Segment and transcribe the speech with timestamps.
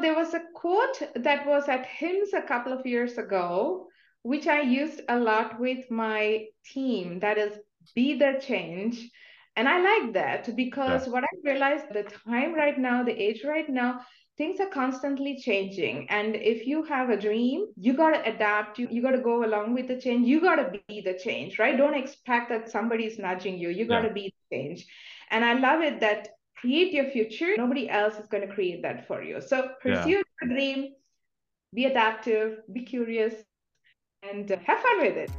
[0.00, 3.88] There was a quote that was at HIMSS a couple of years ago,
[4.22, 7.20] which I used a lot with my team.
[7.20, 7.58] That is,
[7.94, 9.10] be the change.
[9.56, 11.12] And I like that because yeah.
[11.12, 14.00] what I realized the time right now, the age right now,
[14.38, 18.86] things are constantly changing and if you have a dream you got to adapt you,
[18.88, 21.76] you got to go along with the change you got to be the change right
[21.76, 24.14] don't expect that somebody's nudging you you got to yeah.
[24.14, 24.86] be the change
[25.30, 26.28] and i love it that
[26.60, 30.06] create your future nobody else is going to create that for you so pursue yeah.
[30.06, 30.92] your dream
[31.72, 33.34] be adaptive be curious
[34.28, 35.30] and uh, have fun with it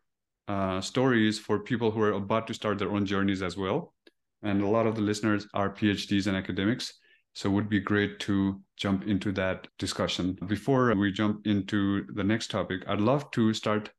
[0.48, 3.94] uh, stories for people who are about to start their own journeys as well.
[4.42, 6.92] And a lot of the listeners are PhDs and academics.
[7.34, 10.38] So it would be great to jump into that discussion.
[10.46, 13.90] Before we jump into the next topic, I'd love to start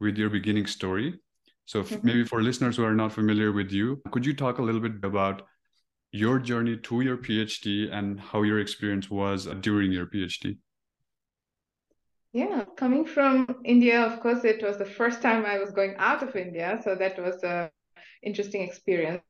[0.00, 1.18] with your beginning story.
[1.64, 2.06] So mm-hmm.
[2.06, 5.02] maybe for listeners who are not familiar with you, could you talk a little bit
[5.02, 5.42] about
[6.12, 10.58] your journey to your PhD and how your experience was during your PhD?
[12.32, 16.22] Yeah, coming from India, of course, it was the first time I was going out
[16.22, 17.70] of India, so that was a
[18.22, 19.22] interesting experience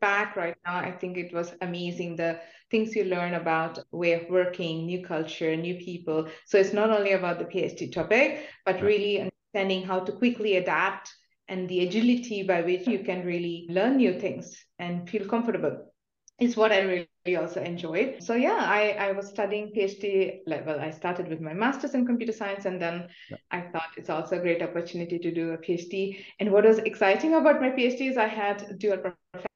[0.00, 2.40] back right now, I think it was amazing the
[2.70, 6.28] things you learn about way of working, new culture, new people.
[6.46, 11.12] So it's not only about the PhD topic, but really understanding how to quickly adapt
[11.48, 15.92] and the agility by which you can really learn new things and feel comfortable
[16.40, 18.22] is what I really also enjoyed.
[18.22, 20.80] So yeah, I, I was studying PhD level.
[20.80, 23.36] I started with my master's in computer science and then yeah.
[23.50, 26.24] I thought it's also a great opportunity to do a PhD.
[26.38, 29.49] And what was exciting about my PhD is I had dual profession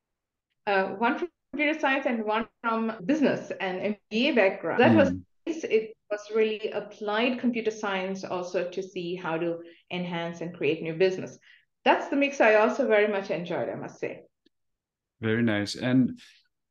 [0.67, 4.81] uh, one from computer science and one from business and MBA background.
[4.81, 4.97] That mm.
[4.97, 5.13] was
[5.47, 9.59] it was really applied computer science also to see how to
[9.91, 11.39] enhance and create new business.
[11.85, 14.23] That's the mix I also very much enjoyed, I must say.
[15.21, 15.75] Very nice.
[15.75, 16.19] And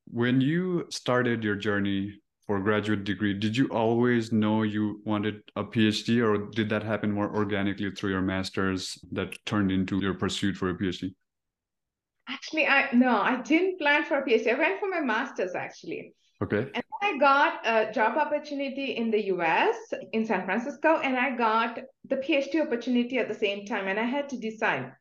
[0.07, 2.13] when you started your journey
[2.47, 7.11] for graduate degree, did you always know you wanted a PhD or did that happen
[7.11, 11.13] more organically through your master's that turned into your pursuit for a PhD?
[12.29, 14.53] Actually, I no, I didn't plan for a PhD.
[14.53, 16.13] I went for my master's actually.
[16.41, 16.69] Okay.
[16.73, 19.75] And I got a job opportunity in the US
[20.11, 24.03] in San Francisco, and I got the PhD opportunity at the same time, and I
[24.03, 24.91] had to decide.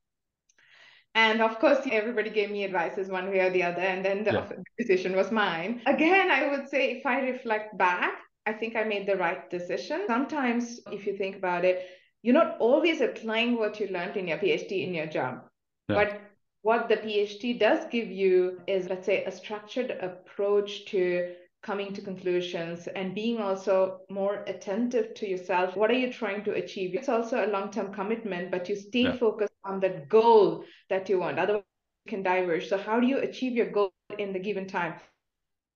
[1.15, 4.33] And of course, everybody gave me advices one way or the other, and then the
[4.33, 4.53] yeah.
[4.79, 5.83] decision was mine.
[5.87, 8.15] Again, I would say if I reflect back,
[8.47, 10.05] I think I made the right decision.
[10.07, 11.87] Sometimes, if you think about it,
[12.23, 15.43] you're not always applying what you learned in your PhD in your job,
[15.89, 15.97] yeah.
[15.97, 16.21] but
[16.63, 22.01] what the PhD does give you is, let's say, a structured approach to coming to
[22.01, 25.77] conclusions and being also more attentive to yourself.
[25.77, 26.95] What are you trying to achieve?
[26.95, 29.17] It's also a long term commitment, but you stay yeah.
[29.17, 31.39] focused on that goal that you want.
[31.39, 31.65] Otherwise,
[32.05, 32.69] you can diverge.
[32.69, 34.95] So, how do you achieve your goal in the given time?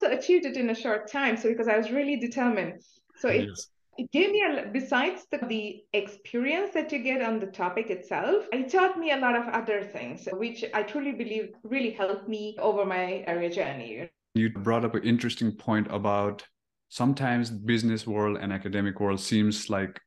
[0.01, 1.37] So, achieved it in a short time.
[1.37, 2.83] So, because I was really determined.
[3.17, 3.69] So, yes.
[3.99, 8.45] It gave me a besides the, the experience that you get on the topic itself
[8.53, 12.57] it taught me a lot of other things which i truly believe really helped me
[12.59, 16.45] over my career journey you brought up an interesting point about
[16.89, 20.01] sometimes business world and academic world seems like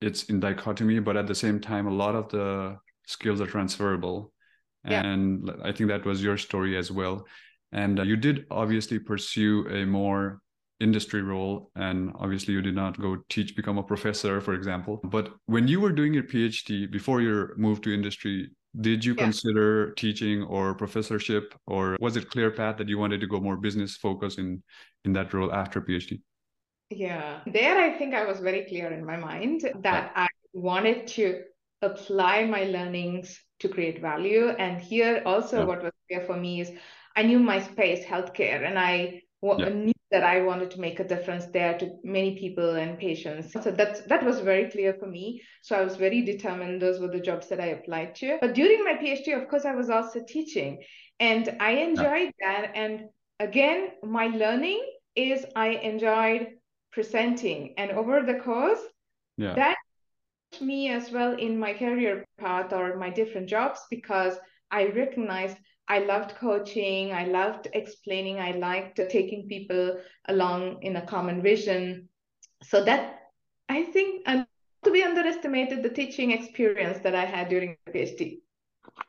[0.00, 4.32] it's in dichotomy, but at the same time, a lot of the skills are transferable.
[4.84, 5.04] Yeah.
[5.04, 7.26] And I think that was your story as well.
[7.72, 10.40] And uh, you did obviously pursue a more
[10.80, 15.30] industry role and obviously you did not go teach become a professor for example but
[15.46, 18.50] when you were doing your phd before your move to industry
[18.80, 19.24] did you yeah.
[19.24, 23.56] consider teaching or professorship or was it clear path that you wanted to go more
[23.56, 24.62] business focus in
[25.04, 26.18] in that role after phd
[26.88, 31.42] yeah there i think i was very clear in my mind that i wanted to
[31.82, 35.64] apply my learnings to create value and here also yeah.
[35.64, 36.72] what was clear for me is
[37.16, 39.68] i knew my space healthcare and i yeah.
[39.68, 43.52] knew that I wanted to make a difference there to many people and patients.
[43.52, 45.42] So that that was very clear for me.
[45.62, 46.82] So I was very determined.
[46.82, 48.38] Those were the jobs that I applied to.
[48.40, 50.82] But during my PhD, of course, I was also teaching,
[51.20, 52.72] and I enjoyed that.
[52.74, 53.04] And
[53.38, 54.84] again, my learning
[55.14, 56.48] is I enjoyed
[56.92, 58.80] presenting, and over the course,
[59.36, 59.54] yeah.
[59.54, 59.76] that
[60.60, 64.36] me as well in my career path or my different jobs because
[64.70, 65.56] I recognized
[65.90, 67.12] I loved coaching.
[67.12, 68.38] I loved explaining.
[68.38, 69.98] I liked taking people
[70.28, 72.08] along in a common vision.
[72.62, 73.32] So that
[73.68, 74.46] I think, and
[74.84, 78.38] to be underestimated, the teaching experience that I had during the PhD.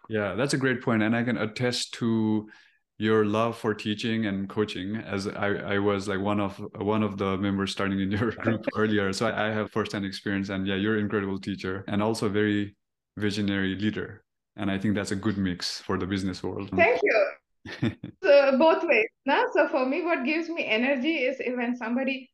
[0.09, 2.49] Yeah, that's a great point, and I can attest to
[2.97, 7.17] your love for teaching and coaching as I, I was like one of one of
[7.17, 10.75] the members starting in your group earlier so I, I have firsthand experience and yeah
[10.75, 12.75] you're an incredible teacher and also a very
[13.17, 14.23] visionary leader
[14.61, 16.69] and i think that's a good mix for the business world.
[16.75, 17.19] Thank you.
[18.23, 22.29] So both ways now so for me what gives me energy is when somebody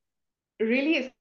[0.59, 1.12] really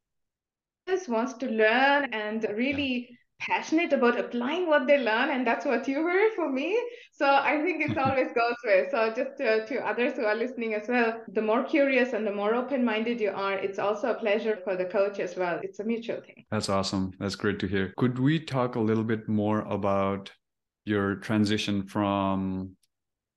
[0.87, 5.87] is, wants to learn and really passionate about applying what they learn and that's what
[5.89, 6.69] you were for me.
[7.13, 10.75] So i think it always goes way so just to, to others who are listening
[10.75, 14.59] as well the more curious and the more open-minded you are it's also a pleasure
[14.65, 15.61] for the coach as well.
[15.63, 16.45] It's a mutual thing.
[16.51, 17.13] That's awesome.
[17.19, 17.93] That's great to hear.
[17.97, 20.31] Could we talk a little bit more about
[20.87, 22.77] your transition from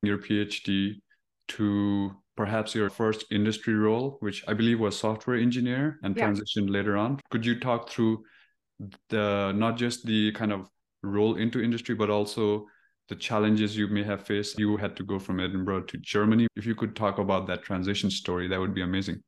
[0.01, 1.01] your PhD
[1.49, 6.29] to perhaps your first industry role, which I believe was software engineer and yeah.
[6.29, 7.19] transitioned later on.
[7.31, 8.23] Could you talk through
[9.09, 10.69] the not just the kind of
[11.03, 12.65] role into industry, but also
[13.09, 14.57] the challenges you may have faced?
[14.57, 16.47] You had to go from Edinburgh to Germany.
[16.55, 19.21] If you could talk about that transition story, that would be amazing.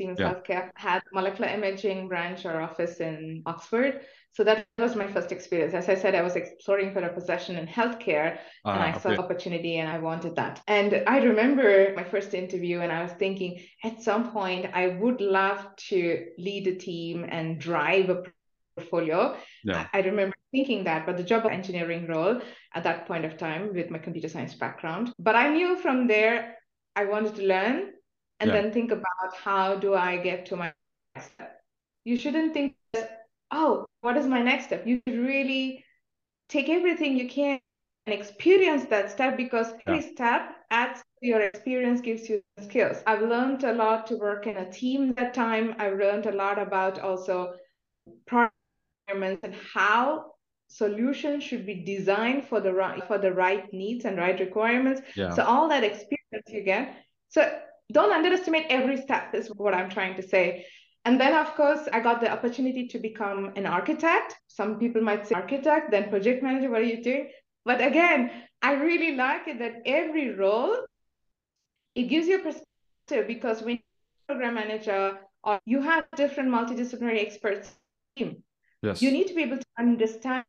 [0.00, 0.32] Siemens yeah.
[0.32, 4.00] Healthcare had molecular imaging branch or office in Oxford.
[4.32, 5.74] So that was my first experience.
[5.74, 8.30] As I said, I was exploring for a position in healthcare
[8.64, 9.00] and ah, I okay.
[9.00, 10.62] saw opportunity and I wanted that.
[10.66, 15.20] And I remember my first interview and I was thinking at some point I would
[15.20, 18.22] love to lead a team and drive a
[18.76, 19.36] portfolio.
[19.64, 19.86] Yeah.
[19.92, 22.40] I, I remember thinking that, but the job of engineering role
[22.74, 25.12] at that point of time with my computer science background.
[25.18, 26.56] But I knew from there
[26.96, 27.92] I wanted to learn
[28.40, 28.60] and yeah.
[28.60, 30.72] then think about how do I get to my
[31.14, 31.60] next step.
[32.04, 32.74] You shouldn't think
[33.50, 34.86] oh, what is my next step?
[34.86, 35.84] You should really
[36.48, 37.60] take everything you can
[38.06, 40.12] and experience that step because every yeah.
[40.12, 42.98] step adds to your experience, gives you skills.
[43.06, 45.74] I've learned a lot to work in a team that time.
[45.78, 47.54] I've learned a lot about also
[48.06, 50.32] requirements and how
[50.68, 55.02] solutions should be designed for the right for the right needs and right requirements.
[55.14, 55.30] Yeah.
[55.30, 56.94] So all that experience you get.
[57.28, 57.60] So
[57.92, 60.66] don't underestimate every step is what I'm trying to say.
[61.04, 64.36] And then, of course, I got the opportunity to become an architect.
[64.48, 67.30] Some people might say architect, then project manager, what are you doing?
[67.64, 68.30] But again,
[68.62, 70.76] I really like it that every role,
[71.94, 73.80] it gives you a perspective because when
[74.28, 77.72] program manager or you have different multidisciplinary experts
[78.16, 78.42] team,
[78.82, 79.00] yes.
[79.00, 80.44] you need to be able to understand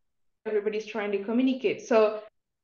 [0.46, 1.88] everybody's trying to communicate.
[1.88, 2.22] So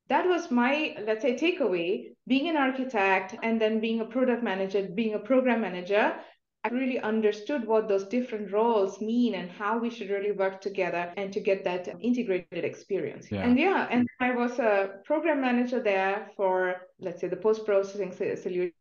[0.09, 4.87] that was my, let's say, takeaway, being an architect and then being a product manager,
[4.93, 6.15] being a program manager,
[6.63, 11.13] I really understood what those different roles mean and how we should really work together
[11.15, 13.27] and to get that integrated experience.
[13.31, 13.41] Yeah.
[13.41, 18.11] And yeah, and I was a program manager there for, let's say, the post processing
[18.11, 18.73] solution.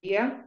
[0.00, 0.38] Yeah.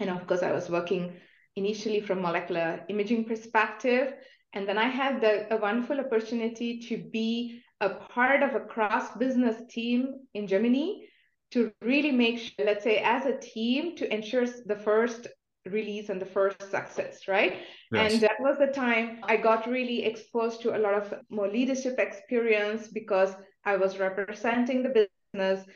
[0.00, 1.12] And of course, I was working
[1.54, 4.14] initially from molecular imaging perspective.
[4.56, 9.14] And then I had the a wonderful opportunity to be a part of a cross
[9.18, 11.06] business team in Germany
[11.50, 15.26] to really make sure, let's say, as a team, to ensure the first
[15.66, 17.58] release and the first success, right?
[17.92, 18.14] Yes.
[18.14, 21.98] And that was the time I got really exposed to a lot of more leadership
[21.98, 23.34] experience because
[23.66, 25.66] I was representing the business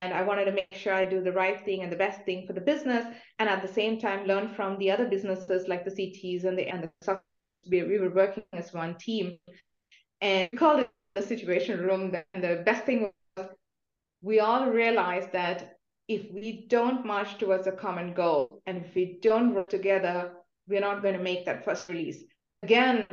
[0.00, 2.46] and I wanted to make sure I do the right thing and the best thing
[2.46, 3.04] for the business,
[3.38, 6.66] and at the same time learn from the other businesses like the CTs and the
[6.66, 7.29] and the software.
[7.68, 9.38] We were working as one team,
[10.20, 12.16] and we called it the situation room.
[12.34, 13.48] And the best thing was
[14.22, 15.76] we all realized that
[16.08, 20.32] if we don't march towards a common goal and if we don't work together,
[20.66, 22.24] we're not going to make that first release.
[22.62, 23.06] Again,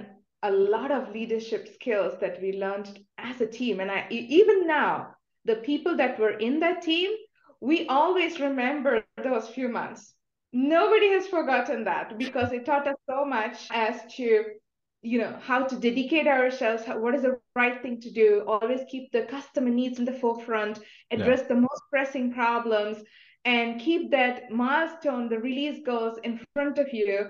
[0.44, 3.80] a lot of leadership skills that we learned as a team.
[3.80, 7.12] And I even now, the people that were in that team,
[7.62, 10.14] we always remember those few months.
[10.58, 14.44] Nobody has forgotten that because it taught us so much as to
[15.04, 18.82] you know how to dedicate ourselves how, what is the right thing to do always
[18.90, 20.80] keep the customer needs in the forefront
[21.12, 21.50] address yeah.
[21.50, 23.04] the most pressing problems
[23.46, 27.28] and keep that milestone the release goals in front of you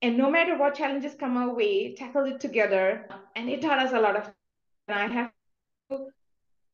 [0.00, 3.06] and no matter what challenges come our way tackle it together
[3.36, 4.24] and it taught us a lot of
[4.88, 5.30] and i have
[5.90, 5.98] a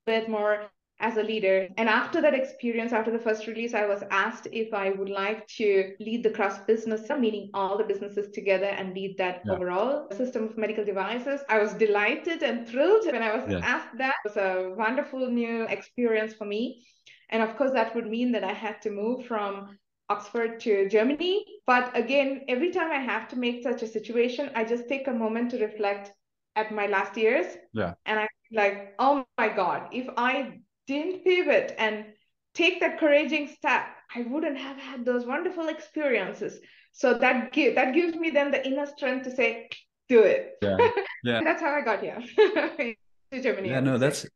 [0.06, 4.02] bit more as a leader and after that experience after the first release i was
[4.10, 8.66] asked if i would like to lead the cross business meaning all the businesses together
[8.66, 9.52] and lead that yeah.
[9.52, 13.58] overall system of medical devices i was delighted and thrilled when i was yeah.
[13.58, 16.82] asked that it was a wonderful new experience for me
[17.30, 19.76] and of course that would mean that i had to move from
[20.08, 21.44] Oxford to Germany.
[21.66, 25.12] But again, every time I have to make such a situation, I just take a
[25.12, 26.12] moment to reflect
[26.54, 27.56] at my last years.
[27.72, 27.94] Yeah.
[28.06, 32.06] And I'm like, oh my God, if I didn't pivot and
[32.54, 36.58] take that couraging step, I wouldn't have had those wonderful experiences.
[36.92, 39.68] So that give, that gives me then the inner strength to say,
[40.08, 40.54] do it.
[40.62, 40.76] Yeah.
[41.24, 41.40] Yeah.
[41.42, 42.22] that's how I got here
[43.32, 43.70] to Germany.
[43.70, 44.26] Yeah, no, that's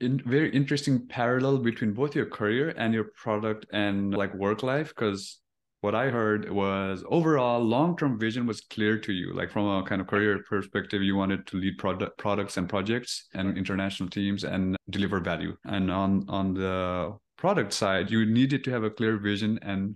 [0.00, 4.88] in, very interesting parallel between both your career and your product and like work life
[4.88, 5.40] because
[5.84, 10.00] what i heard was overall long-term vision was clear to you like from a kind
[10.00, 14.76] of career perspective you wanted to lead product products and projects and international teams and
[14.90, 19.58] deliver value and on on the product side you needed to have a clear vision
[19.62, 19.94] and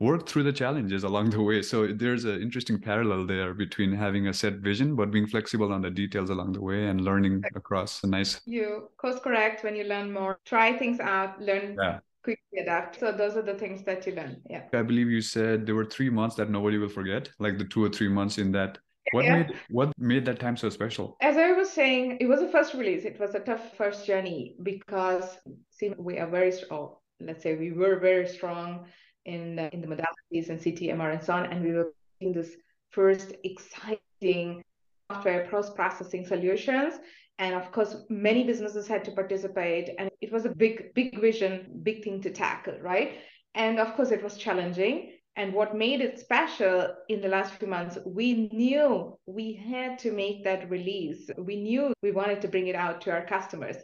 [0.00, 1.60] work through the challenges along the way.
[1.60, 5.82] So there's an interesting parallel there between having a set vision, but being flexible on
[5.82, 8.40] the details along the way and learning across a nice.
[8.46, 11.76] You course correct when you learn more, try things out, learn.
[11.78, 11.98] Yeah.
[12.22, 13.00] Quickly adapt.
[13.00, 14.42] So those are the things that you learn.
[14.48, 14.64] Yeah.
[14.72, 17.84] I believe you said there were three months that nobody will forget, like the two
[17.84, 18.78] or three months in that
[19.12, 19.36] what yeah.
[19.38, 21.16] made what made that time so special?
[21.20, 23.04] As I was saying, it was a first release.
[23.04, 25.38] It was a tough first journey because
[25.70, 26.96] see, we are very strong.
[27.20, 28.86] Let's say we were very strong
[29.24, 31.46] in the, in the modalities and CT, MR, and so on.
[31.46, 32.50] And we were in this
[32.90, 34.62] first exciting
[35.10, 36.94] software post-processing solutions.
[37.40, 41.80] And of course, many businesses had to participate, and it was a big, big vision,
[41.82, 43.20] big thing to tackle, right?
[43.54, 45.16] And of course, it was challenging.
[45.36, 50.12] And what made it special in the last few months, we knew we had to
[50.12, 51.30] make that release.
[51.38, 53.76] We knew we wanted to bring it out to our customers.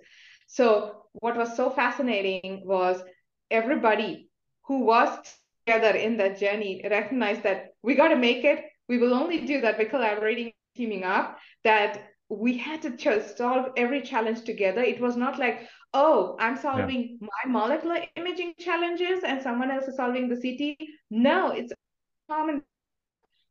[0.48, 3.02] So, what was so fascinating was
[3.50, 4.28] everybody
[4.66, 5.18] who was
[5.66, 8.66] together in that journey recognize that we got to make it.
[8.86, 11.38] We will only do that by collaborating, teaming up.
[11.64, 14.80] That we had to just solve every challenge together.
[14.80, 17.28] It was not like, oh, I'm solving yeah.
[17.46, 20.88] my molecular imaging challenges and someone else is solving the CT.
[21.10, 21.72] No, it's
[22.28, 22.62] common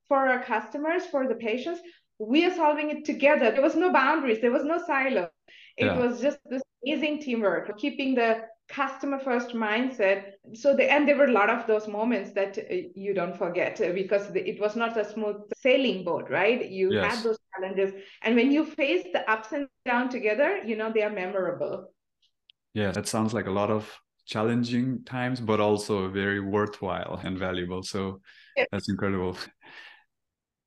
[0.07, 1.79] for our customers, for the patients.
[2.19, 3.51] We are solving it together.
[3.51, 5.29] There was no boundaries, there was no silo.
[5.77, 5.97] It yeah.
[5.97, 11.25] was just this amazing teamwork, keeping the customer first mindset so the, and there were
[11.25, 14.97] a lot of those moments that uh, you don't forget uh, because it was not
[14.97, 17.13] a smooth sailing boat right you yes.
[17.13, 17.93] had those challenges
[18.23, 21.91] and when you face the ups and downs together you know they are memorable
[22.73, 23.91] yeah that sounds like a lot of
[24.25, 28.19] challenging times but also very worthwhile and valuable so
[28.57, 28.65] yeah.
[28.71, 29.37] that's incredible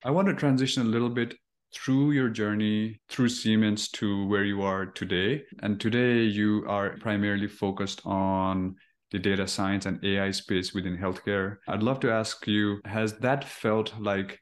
[0.04, 1.34] i want to transition a little bit
[1.74, 5.42] through your journey through Siemens to where you are today.
[5.62, 8.76] And today you are primarily focused on
[9.10, 11.56] the data science and AI space within healthcare.
[11.66, 14.40] I'd love to ask you has that felt like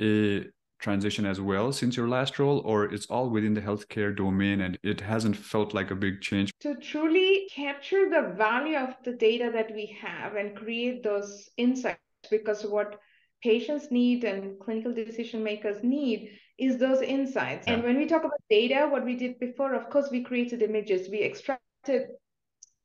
[0.00, 0.44] a
[0.78, 4.78] transition as well since your last role, or it's all within the healthcare domain and
[4.82, 6.52] it hasn't felt like a big change?
[6.60, 12.00] To truly capture the value of the data that we have and create those insights,
[12.30, 13.00] because what
[13.42, 17.66] patients need and clinical decision makers need is those insights.
[17.66, 17.74] Yeah.
[17.74, 21.08] And when we talk about data, what we did before, of course, we created images,
[21.10, 22.08] we extracted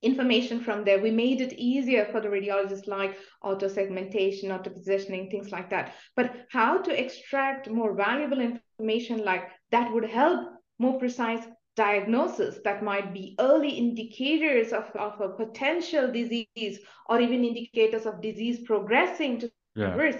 [0.01, 1.01] information from there.
[1.01, 5.93] We made it easier for the radiologists, like auto segmentation, auto positioning, things like that.
[6.15, 11.43] But how to extract more valuable information like that would help more precise
[11.75, 18.22] diagnosis that might be early indicators of, of a potential disease or even indicators of
[18.22, 19.96] disease progressing to yeah.
[19.96, 20.17] worse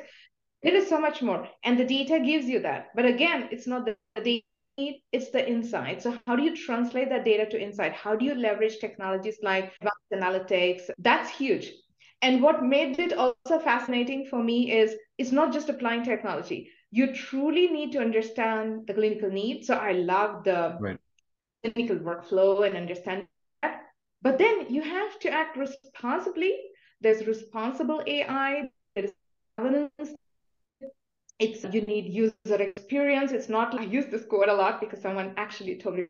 [0.64, 1.48] there is so much more.
[1.64, 2.88] And the data gives you that.
[2.96, 3.96] But again, it's not the
[4.78, 6.02] data it's the insight.
[6.02, 7.94] So how do you translate that data to insight?
[7.94, 10.90] How do you leverage technologies like advanced analytics?
[10.98, 11.72] That's huge.
[12.22, 16.70] And what made it also fascinating for me is it's not just applying technology.
[16.92, 19.66] You truly need to understand the clinical need.
[19.66, 20.98] So I love the right.
[21.64, 23.28] clinical workflow and understand
[23.64, 23.82] that.
[24.22, 26.56] But then you have to act responsibly.
[27.02, 29.14] There's responsible AI, there is
[29.58, 30.16] governance,
[31.42, 33.32] it's you need user experience.
[33.32, 36.06] It's not I use this quote a lot because someone actually told me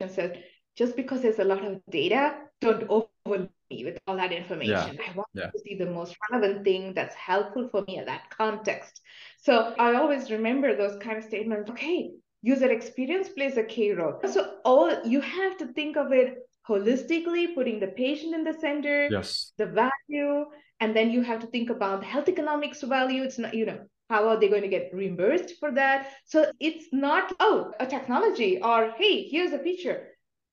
[0.00, 0.44] and said,
[0.76, 4.94] just because there's a lot of data, don't overload me with all that information.
[4.94, 5.02] Yeah.
[5.08, 5.50] I want yeah.
[5.50, 9.00] to see the most relevant thing that's helpful for me in that context.
[9.38, 11.70] So I always remember those kind of statements.
[11.70, 12.12] Okay,
[12.42, 14.20] user experience plays a key role.
[14.30, 16.36] So all you have to think of it
[16.68, 20.44] holistically, putting the patient in the center, yes, the value,
[20.78, 23.22] and then you have to think about the health economics value.
[23.24, 26.08] It's not, you know, how are they going to get reimbursed for that?
[26.24, 30.08] So it's not, oh, a technology or hey, here's a feature.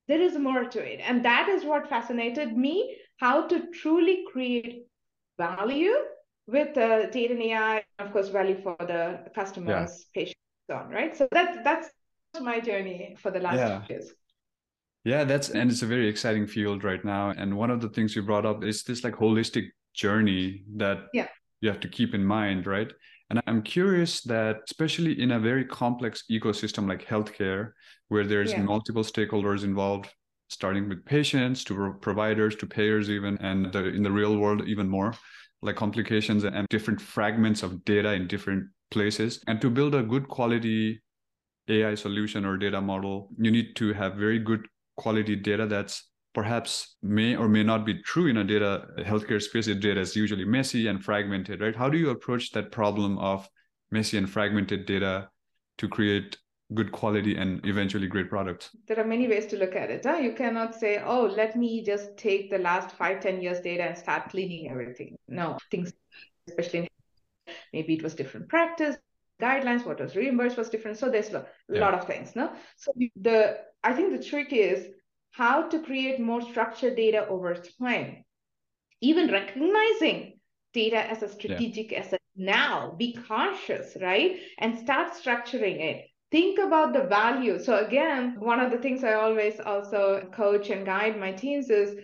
[0.07, 1.00] There is more to it.
[1.00, 4.86] And that is what fascinated me how to truly create
[5.38, 5.93] value
[6.48, 10.22] with uh, data and AI, of course, value for the customers, yeah.
[10.22, 11.15] patients, on, right?
[11.15, 11.89] So that's that's
[12.41, 13.81] my journey for the last yeah.
[13.89, 14.12] years.
[15.05, 17.29] Yeah, that's and it's a very exciting field right now.
[17.29, 21.27] And one of the things you brought up is this like holistic journey that yeah.
[21.62, 22.91] you have to keep in mind, right?
[23.33, 27.71] And I'm curious that, especially in a very complex ecosystem like healthcare,
[28.09, 28.61] where there's yeah.
[28.61, 30.07] multiple stakeholders involved,
[30.49, 34.87] starting with patients to providers to payers, even, and the, in the real world, even
[34.87, 35.15] more,
[35.63, 39.41] like complications and different fragments of data in different places.
[39.47, 41.01] And to build a good quality
[41.69, 46.95] AI solution or data model, you need to have very good quality data that's perhaps
[47.01, 49.67] may or may not be true in a data healthcare space.
[49.67, 51.75] The data is usually messy and fragmented, right?
[51.75, 53.47] How do you approach that problem of
[53.91, 55.29] messy and fragmented data
[55.77, 56.37] to create
[56.73, 58.71] good quality and eventually great products?
[58.87, 60.05] There are many ways to look at it.
[60.05, 60.15] Huh?
[60.15, 63.97] You cannot say, oh, let me just take the last five, ten years data and
[63.97, 65.15] start cleaning everything.
[65.27, 65.93] No, things,
[66.47, 66.87] especially in,
[67.71, 68.97] maybe it was different practice,
[69.41, 70.97] guidelines, what was reimbursed was different.
[70.97, 71.81] So there's a yeah.
[71.81, 72.35] lot of things.
[72.35, 74.87] No, so the I think the trick is
[75.33, 78.23] how to create more structured data over time.
[79.01, 80.39] Even recognizing
[80.73, 81.99] data as a strategic yeah.
[81.99, 84.39] asset now, be cautious, right?
[84.59, 86.05] And start structuring it.
[86.31, 87.59] Think about the value.
[87.59, 91.95] So again, one of the things I always also coach and guide my teams is,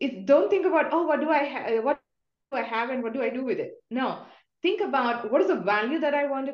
[0.00, 1.84] is don't think about, oh, what do I have?
[1.84, 1.98] What
[2.52, 3.72] do I have and what do I do with it?
[3.90, 4.22] No,
[4.62, 6.52] think about what is the value that I want to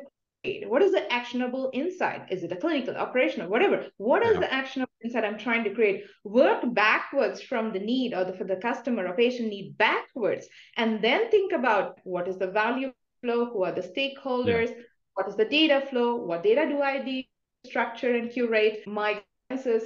[0.65, 2.31] what is the actionable insight?
[2.31, 3.85] Is it a clinical, operational, whatever?
[3.97, 4.41] What is yeah.
[4.41, 6.03] the actionable insight I'm trying to create?
[6.23, 11.01] Work backwards from the need or the, for the customer or patient need backwards, and
[11.01, 14.83] then think about what is the value flow, who are the stakeholders, yeah.
[15.13, 17.29] what is the data flow, what data do I need
[17.65, 19.83] structure and curate my answers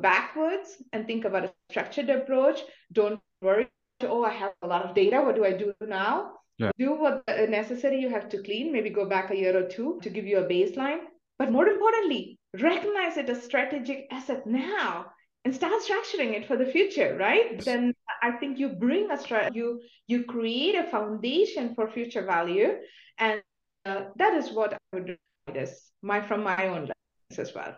[0.00, 2.60] backwards and think about a structured approach.
[2.92, 3.68] Don't worry,
[4.02, 5.20] oh, I have a lot of data.
[5.20, 6.32] What do I do now?
[6.58, 6.70] Yeah.
[6.78, 10.10] Do what necessary you have to clean, maybe go back a year or two to
[10.10, 11.00] give you a baseline.
[11.38, 15.06] But more importantly, recognize it as strategic asset now
[15.44, 17.62] and start structuring it for the future, right?
[17.64, 22.74] Then I think you bring a strat- you you create a foundation for future value,
[23.18, 23.42] and
[23.84, 25.16] uh, that is what I would do
[25.52, 27.74] this my from my own lens as well.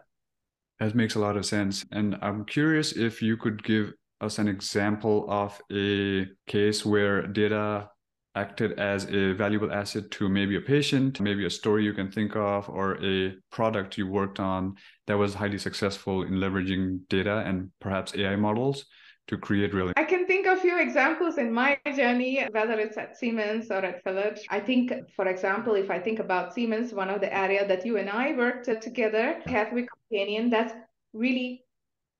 [0.80, 4.48] That makes a lot of sense, and I'm curious if you could give us an
[4.48, 7.88] example of a case where data
[8.34, 12.34] acted as a valuable asset to maybe a patient, maybe a story you can think
[12.36, 14.74] of, or a product you worked on
[15.06, 18.86] that was highly successful in leveraging data and perhaps AI models
[19.26, 19.92] to create real.
[19.96, 23.84] I can think of a few examples in my journey, whether it's at Siemens or
[23.84, 24.42] at Philips.
[24.50, 27.96] I think, for example, if I think about Siemens, one of the area that you
[27.96, 30.74] and I worked together, Pathway Companion, that's
[31.12, 31.64] really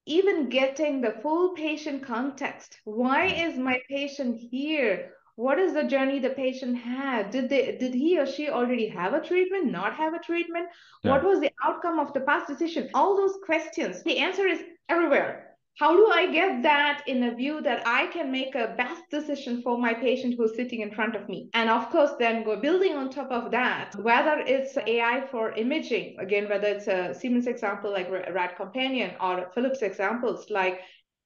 [0.07, 2.79] even getting the full patient context.
[2.85, 3.49] Why mm.
[3.49, 5.14] is my patient here?
[5.37, 7.31] What is the journey the patient had?
[7.31, 10.69] Did they did he or she already have a treatment not have a treatment?
[11.03, 11.13] Yeah.
[11.13, 12.89] what was the outcome of the past decision?
[12.95, 14.03] All those questions.
[14.05, 15.51] The answer is everywhere.
[15.77, 19.61] How do i get that in a view that i can make a best decision
[19.61, 21.51] for my patient who's sitting in front of me?
[21.53, 26.17] And of course then go building on top of that whether it's ai for imaging
[26.21, 30.79] again whether it's a siemens example like rad companion or philips examples like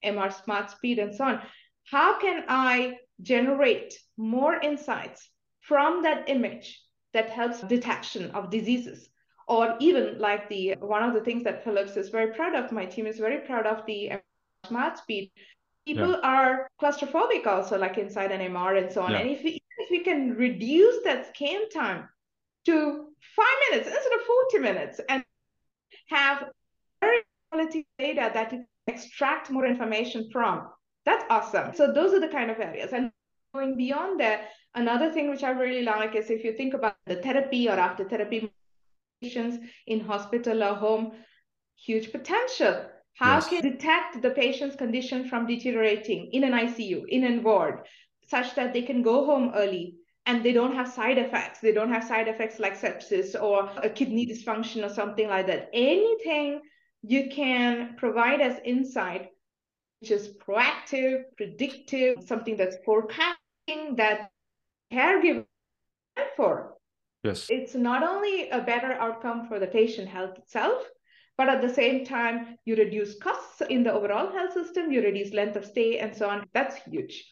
[0.02, 1.42] mr smart speed and so on.
[1.90, 5.28] How can i generate more insights
[5.60, 6.80] from that image
[7.12, 9.08] that helps detection of diseases
[9.48, 12.84] or even like the one of the things that philips is very proud of my
[12.84, 14.12] team is very proud of the
[14.66, 15.30] smart speed
[15.86, 16.20] people yeah.
[16.22, 19.18] are claustrophobic also like inside an mr and so on yeah.
[19.18, 22.08] and if we, if we can reduce that scan time
[22.64, 24.20] to five minutes instead of
[24.52, 25.24] 40 minutes and
[26.08, 26.44] have
[27.00, 30.68] very quality data that you extract more information from
[31.08, 31.74] that's awesome.
[31.74, 32.92] So those are the kind of areas.
[32.92, 33.10] And
[33.54, 37.16] going beyond that, another thing which I really like is if you think about the
[37.16, 38.52] therapy or after therapy
[39.22, 41.12] patients in hospital or home,
[41.76, 42.86] huge potential.
[43.14, 43.48] How yes.
[43.48, 47.80] can detect the patient's condition from deteriorating in an ICU, in a ward,
[48.28, 51.60] such that they can go home early and they don't have side effects.
[51.60, 55.70] They don't have side effects like sepsis or a kidney dysfunction or something like that.
[55.72, 56.60] Anything
[57.02, 59.30] you can provide as insight,
[60.00, 64.30] which is proactive, predictive, something that's forecasting that
[64.92, 65.44] caregiver
[66.36, 66.74] for.
[67.24, 67.46] Yes.
[67.50, 70.82] It's not only a better outcome for the patient health itself,
[71.36, 75.32] but at the same time, you reduce costs in the overall health system, you reduce
[75.32, 76.46] length of stay, and so on.
[76.52, 77.24] That's huge.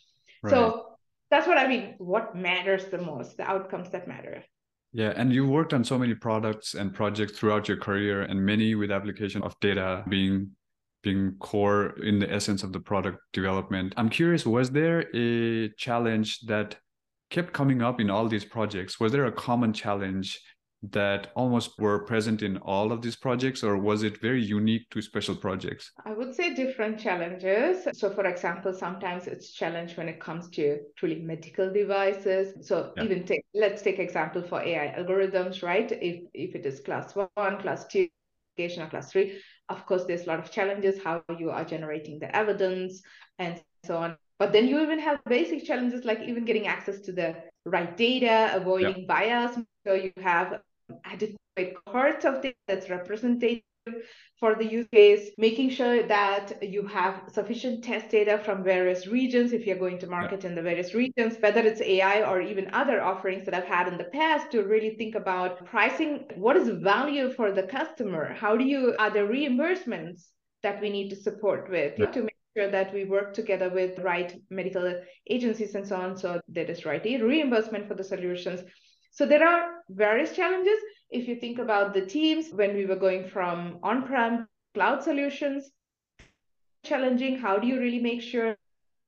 [0.42, 0.50] Right.
[0.50, 0.86] So
[1.30, 1.94] that's what I mean.
[1.98, 4.44] What matters the most, the outcomes that matter.
[4.92, 8.74] Yeah, and you worked on so many products and projects throughout your career, and many
[8.74, 10.52] with application of data being
[11.06, 13.94] being core in the essence of the product development.
[13.96, 16.76] I'm curious, was there a challenge that
[17.30, 18.98] kept coming up in all these projects?
[18.98, 20.28] Was there a common challenge
[20.90, 25.00] that almost were present in all of these projects, or was it very unique to
[25.00, 25.92] special projects?
[26.04, 27.86] I would say different challenges.
[28.00, 32.66] So, for example, sometimes it's challenge when it comes to truly medical devices.
[32.68, 33.04] So, yeah.
[33.04, 35.90] even take let's take example for AI algorithms, right?
[36.10, 38.08] If if it is class one, class two,
[38.58, 42.34] or class three, of course, there's a lot of challenges how you are generating the
[42.34, 43.02] evidence
[43.38, 44.16] and so on.
[44.38, 48.50] But then you even have basic challenges like even getting access to the right data,
[48.54, 49.58] avoiding bias.
[49.86, 50.60] So you have
[51.04, 53.62] adequate cohorts of data that's representative
[54.38, 59.52] for the use case, making sure that you have sufficient test data from various regions
[59.52, 60.50] if you're going to market yeah.
[60.50, 63.96] in the various regions, whether it's AI or even other offerings that I've had in
[63.96, 66.26] the past to really think about pricing.
[66.36, 68.34] What is value for the customer?
[68.34, 70.24] How do you, are there reimbursements
[70.62, 72.06] that we need to support with yeah.
[72.06, 76.40] to make sure that we work together with right medical agencies and so on so
[76.48, 78.62] that is right reimbursement for the solutions
[79.16, 80.78] so there are various challenges
[81.10, 85.70] if you think about the teams when we were going from on-prem cloud solutions
[86.84, 88.56] challenging how do you really make sure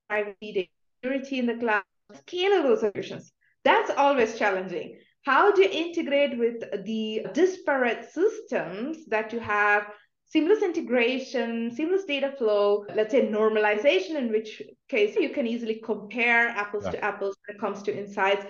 [0.09, 0.71] privacy
[1.03, 1.83] security in the cloud
[2.14, 3.33] scalable solutions
[3.64, 9.88] that's always challenging how do you integrate with the disparate systems that you have
[10.31, 16.49] seamless integration, seamless data flow, let's say normalization, in which case you can easily compare
[16.49, 16.92] apples yeah.
[16.92, 18.44] to apples when it comes to insights.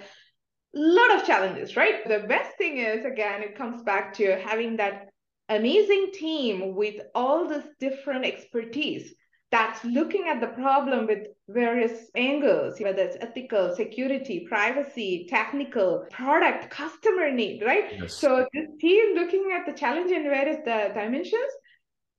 [0.81, 2.07] Lot of challenges, right?
[2.07, 5.09] The best thing is, again, it comes back to having that
[5.49, 9.13] amazing team with all this different expertise
[9.51, 16.71] that's looking at the problem with various angles, whether it's ethical, security, privacy, technical, product,
[16.71, 17.93] customer need, right?
[17.99, 18.15] Yes.
[18.15, 21.53] So this team looking at the challenge in various the dimensions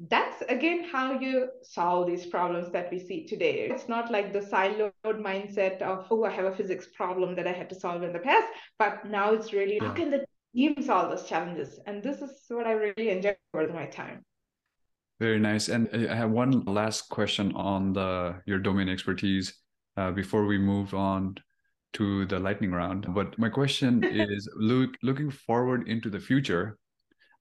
[0.08, 3.70] that's again how you solve these problems that we see today.
[3.70, 7.52] It's not like the siloed mindset of, oh, I have a physics problem that I
[7.52, 9.88] had to solve in the past, but now it's really yeah.
[9.88, 11.80] how can the team solve those challenges?
[11.86, 14.24] And this is what I really enjoy with my time.
[15.20, 15.68] Very nice.
[15.68, 19.54] And I have one last question on the your domain expertise
[19.98, 21.36] uh, before we move on
[21.94, 23.14] to the lightning round.
[23.14, 26.78] But my question is look looking forward into the future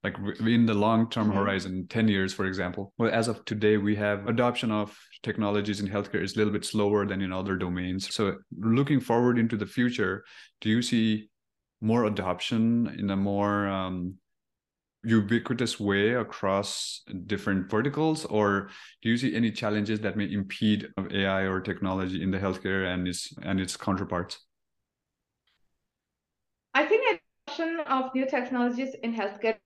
[0.05, 1.39] like in the long term mm-hmm.
[1.39, 2.93] horizon 10 years for example.
[2.99, 6.65] Well as of today we have adoption of technologies in healthcare is a little bit
[6.65, 8.15] slower than in other domains.
[8.15, 10.25] So looking forward into the future
[10.61, 11.31] do you see
[11.81, 14.15] more adoption in a more um,
[15.05, 18.25] ubiquitous way across different verticals?
[18.25, 18.71] Or
[19.03, 22.93] do you see any challenges that may impede of ai or technology in the healthcare
[22.93, 24.45] and its and its counterparts?
[26.75, 29.57] I think adoption of new technologies in healthcare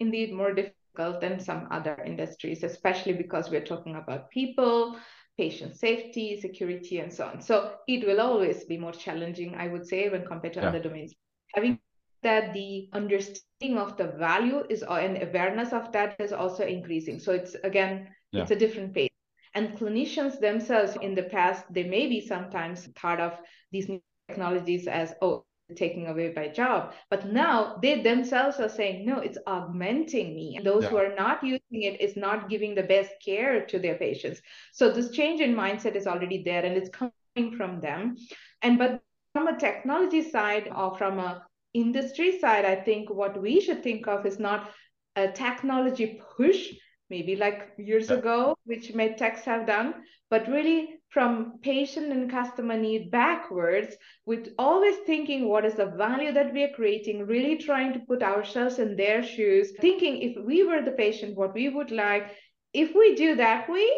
[0.00, 4.96] indeed more difficult than some other industries, especially because we're talking about people,
[5.36, 7.40] patient safety, security, and so on.
[7.40, 10.68] So it will always be more challenging, I would say, when compared to yeah.
[10.68, 11.12] other domains.
[11.54, 11.78] Having
[12.22, 17.20] that the understanding of the value is and awareness of that is also increasing.
[17.20, 18.42] So it's again, yeah.
[18.42, 19.10] it's a different pace.
[19.54, 23.38] And clinicians themselves in the past, they may be sometimes thought of
[23.70, 26.92] these new technologies as, oh, taking away my job.
[27.10, 30.56] But now they themselves are saying, no, it's augmenting me.
[30.56, 30.90] And those yeah.
[30.90, 34.40] who are not using it is not giving the best care to their patients.
[34.72, 38.16] So this change in mindset is already there and it's coming from them.
[38.62, 43.60] And but from a technology side or from a industry side, I think what we
[43.60, 44.70] should think of is not
[45.16, 46.68] a technology push,
[47.10, 48.16] maybe like years yeah.
[48.16, 49.94] ago, which medtechs have done,
[50.30, 53.94] but really from patient and customer need backwards
[54.26, 58.22] with always thinking what is the value that we are creating really trying to put
[58.22, 62.30] ourselves in their shoes thinking if we were the patient what we would like.
[62.72, 63.88] If we do that way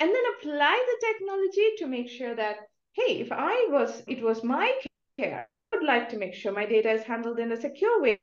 [0.00, 2.56] and then apply the technology to make sure that
[2.92, 4.72] hey if i was it was my
[5.18, 8.18] care i would like to make sure my data is handled in a secure way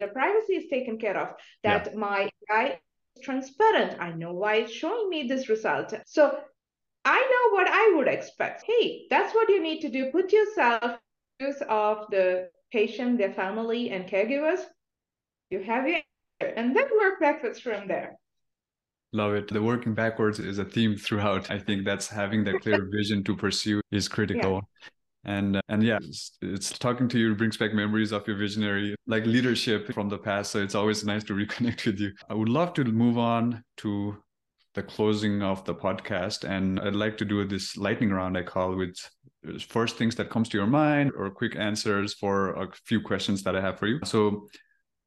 [0.00, 1.28] the privacy is taken care of
[1.62, 1.98] that yeah.
[1.98, 2.78] my AI
[3.16, 4.00] is transparent.
[4.00, 5.92] I know why it's showing me this result.
[6.06, 6.38] So
[7.04, 8.64] I know what I would expect.
[8.66, 10.10] Hey, that's what you need to do.
[10.10, 10.98] Put yourself
[11.68, 14.60] of the patient, their family, and caregivers,
[15.50, 15.96] you have your
[16.40, 16.54] answer.
[16.54, 18.16] And then work backwards from there.
[19.12, 19.48] Love it.
[19.48, 21.50] The working backwards is a theme throughout.
[21.50, 24.54] I think that's having that clear vision to pursue is critical.
[24.54, 24.60] Yeah.
[25.24, 28.94] And uh, and yeah, it's, it's, talking to you brings back memories of your visionary
[29.06, 30.52] like leadership from the past.
[30.52, 32.12] So it's always nice to reconnect with you.
[32.28, 34.16] I would love to move on to
[34.78, 38.76] the closing of the podcast, and I'd like to do this lightning round I call
[38.76, 38.96] with
[39.76, 43.54] first things that comes to your mind or quick answers for a few questions that
[43.54, 44.00] I have for you.
[44.04, 44.48] So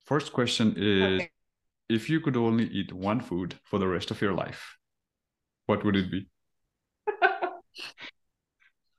[0.05, 1.21] first question is.
[1.21, 1.29] Okay
[1.91, 4.77] if you could only eat one food for the rest of your life,
[5.65, 6.25] what would it be?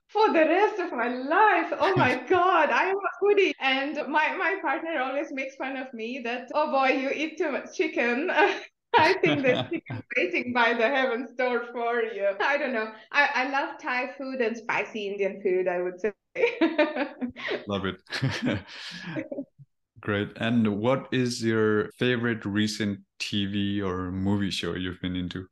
[0.07, 1.73] for the rest of my life.
[1.79, 3.53] Oh my God, I am a foodie.
[3.59, 7.51] And my, my partner always makes fun of me that, oh boy, you eat too
[7.51, 8.31] much chicken.
[8.97, 12.29] I think there's chicken waiting by the heaven's door for you.
[12.39, 12.91] I don't know.
[13.11, 16.13] I, I love Thai food and spicy Indian food, I would say.
[17.67, 18.01] love it.
[19.99, 20.29] Great.
[20.37, 25.47] And what is your favorite recent TV or movie show you've been into?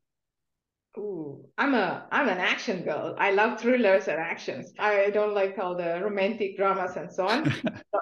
[0.98, 3.16] Ooh, I'm a I'm an action girl.
[3.18, 4.74] I love thrillers and actions.
[4.78, 7.46] I don't like all the romantic dramas and so on.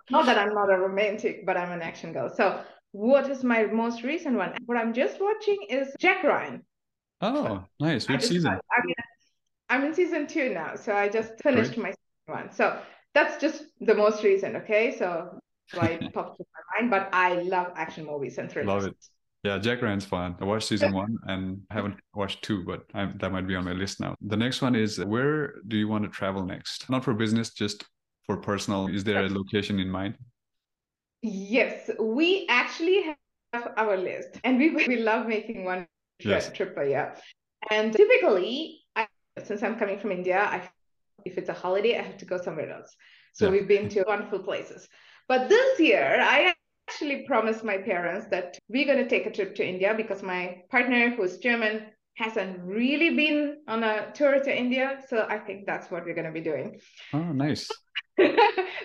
[0.10, 2.34] not that I'm not a romantic, but I'm an action girl.
[2.36, 4.54] So what is my most recent one?
[4.66, 6.64] What I'm just watching is Jack Ryan.
[7.22, 8.08] Oh, nice.
[8.08, 8.52] Which season?
[8.52, 8.96] I mean,
[9.70, 11.96] I'm in season two now, so I just finished Great.
[12.28, 12.52] my one.
[12.52, 12.82] So
[13.14, 14.56] that's just the most recent.
[14.56, 15.40] Okay, so
[15.74, 16.92] why it popped to my mind.
[16.92, 18.84] But I love action movies and thrillers.
[18.84, 18.98] Love it.
[19.44, 20.36] Yeah, Jack Ryan's fun.
[20.42, 23.72] I watched season one and haven't watched two, but I'm, that might be on my
[23.72, 24.16] list now.
[24.22, 26.90] The next one is where do you want to travel next?
[26.90, 27.86] Not for business, just
[28.26, 28.88] for personal.
[28.88, 30.18] Is there a location in mind?
[31.22, 33.16] Yes, we actually
[33.54, 35.88] have our list, and we we love making one
[36.20, 36.52] yes.
[36.52, 37.16] trip a year.
[37.70, 39.08] And typically, I,
[39.44, 40.70] since I'm coming from India, I,
[41.26, 42.96] if it's a holiday, I have to go somewhere else.
[43.34, 43.52] So yeah.
[43.52, 44.88] we've been to wonderful places.
[45.28, 46.54] But this year, I
[46.88, 50.62] actually promised my parents that we're going to take a trip to India because my
[50.72, 51.88] partner, who's German,
[52.20, 55.00] hasn't really been on a tour to India.
[55.08, 56.78] So I think that's what we're going to be doing.
[57.14, 57.70] Oh, nice.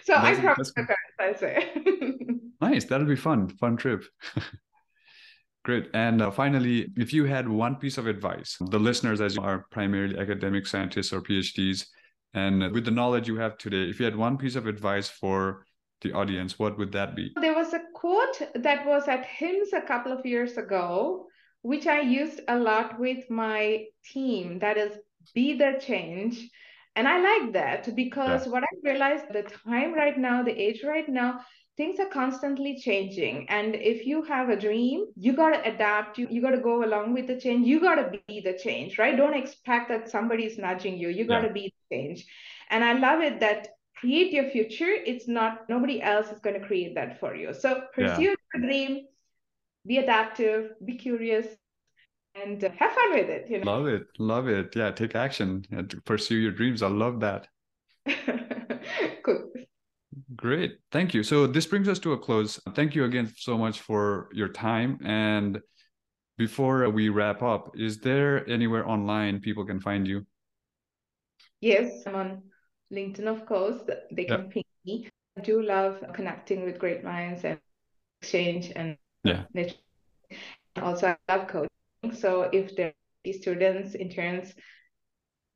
[0.04, 1.72] so I promised my parents, I say.
[2.60, 2.84] nice.
[2.84, 3.48] That'll be fun.
[3.48, 4.04] Fun trip.
[5.64, 5.88] Great.
[5.94, 9.66] And uh, finally, if you had one piece of advice, the listeners, as you are
[9.72, 11.86] primarily academic scientists or PhDs,
[12.34, 15.64] and with the knowledge you have today, if you had one piece of advice for
[16.02, 17.32] the audience, what would that be?
[17.40, 21.26] There was a quote that was at HIMSS a couple of years ago,
[21.64, 24.58] which I used a lot with my team.
[24.58, 24.98] That is,
[25.34, 26.50] be the change.
[26.94, 28.52] And I like that because yeah.
[28.52, 31.40] what I realized the time right now, the age right now,
[31.76, 36.28] things are constantly changing and if you have a dream you got to adapt you,
[36.30, 39.16] you got to go along with the change you got to be the change right
[39.16, 41.52] don't expect that somebody's nudging you you got to yeah.
[41.52, 42.26] be the change
[42.70, 46.64] and i love it that create your future it's not nobody else is going to
[46.64, 48.34] create that for you so pursue yeah.
[48.54, 49.04] your dream
[49.86, 51.46] be adaptive be curious
[52.34, 53.72] and uh, have fun with it you know?
[53.72, 54.74] Love it love it.
[54.74, 56.82] Yeah take action and pursue your dreams.
[56.82, 57.48] I love that.
[59.24, 59.50] Cool.
[60.36, 60.76] Great.
[60.92, 61.22] Thank you.
[61.22, 62.60] So this brings us to a close.
[62.74, 64.98] Thank you again so much for your time.
[65.02, 65.60] And
[66.36, 70.26] before we wrap up is there anywhere online people can find you?
[71.60, 72.42] Yes i'm on
[72.92, 73.80] LinkedIn, of course,
[74.12, 75.08] they can ping me.
[75.36, 77.58] I do love connecting with great minds and
[78.20, 79.44] exchange and yeah.
[80.80, 81.68] Also, I love coaching.
[82.14, 82.92] So if there
[83.26, 84.54] are students, interns,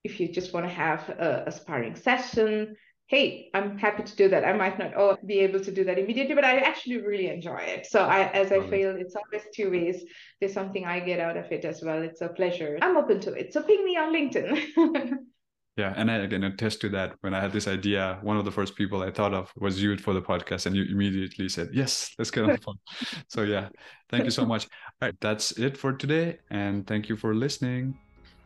[0.04, 2.76] if you just want to have a, a sparring session,
[3.08, 4.44] hey, I'm happy to do that.
[4.44, 7.58] I might not oh, be able to do that immediately, but I actually really enjoy
[7.58, 7.86] it.
[7.86, 10.04] So I, as I feel, it's always two ways.
[10.40, 12.02] There's something I get out of it as well.
[12.02, 12.78] It's a pleasure.
[12.80, 13.52] I'm open to it.
[13.52, 15.16] So ping me on LinkedIn.
[15.78, 17.14] Yeah, and I can attest to that.
[17.20, 19.96] When I had this idea, one of the first people I thought of was you
[19.96, 22.80] for the podcast, and you immediately said, "Yes, let's get on the phone."
[23.28, 23.68] so yeah,
[24.10, 24.64] thank you so much.
[24.64, 27.96] All right, that's it for today, and thank you for listening.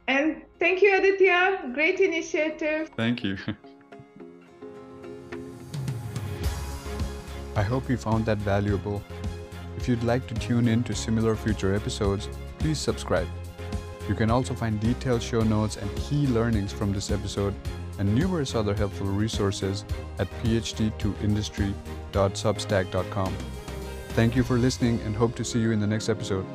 [0.08, 1.70] And thank you, Aditya.
[1.72, 2.90] Great initiative.
[2.98, 3.38] Thank you.
[7.56, 9.02] I hope you found that valuable.
[9.78, 13.28] If you'd like to tune in to similar future episodes, please subscribe.
[14.08, 17.54] You can also find detailed show notes and key learnings from this episode
[17.98, 19.84] and numerous other helpful resources
[20.18, 23.36] at phdtoindustry.substack.com.
[24.08, 26.46] Thank you for listening and hope to see you in the next episode.